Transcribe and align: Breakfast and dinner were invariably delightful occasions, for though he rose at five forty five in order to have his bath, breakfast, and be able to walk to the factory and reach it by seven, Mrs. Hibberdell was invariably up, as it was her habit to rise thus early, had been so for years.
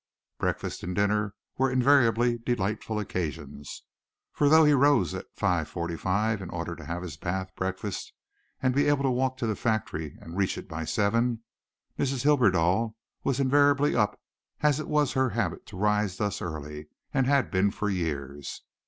Breakfast 0.39 0.81
and 0.81 0.95
dinner 0.95 1.35
were 1.59 1.69
invariably 1.71 2.39
delightful 2.39 2.97
occasions, 2.99 3.83
for 4.33 4.49
though 4.49 4.65
he 4.65 4.73
rose 4.73 5.13
at 5.13 5.27
five 5.35 5.67
forty 5.67 5.95
five 5.95 6.41
in 6.41 6.49
order 6.49 6.75
to 6.75 6.85
have 6.85 7.03
his 7.03 7.17
bath, 7.17 7.51
breakfast, 7.55 8.11
and 8.63 8.73
be 8.73 8.87
able 8.87 9.03
to 9.03 9.11
walk 9.11 9.37
to 9.37 9.45
the 9.45 9.55
factory 9.55 10.17
and 10.19 10.35
reach 10.37 10.57
it 10.57 10.67
by 10.67 10.85
seven, 10.85 11.43
Mrs. 11.99 12.23
Hibberdell 12.23 12.95
was 13.23 13.39
invariably 13.39 13.95
up, 13.95 14.19
as 14.61 14.79
it 14.79 14.87
was 14.87 15.11
her 15.13 15.29
habit 15.29 15.67
to 15.67 15.77
rise 15.77 16.17
thus 16.17 16.41
early, 16.41 16.87
had 17.13 17.51
been 17.51 17.69
so 17.69 17.77
for 17.77 17.89
years. 17.91 18.63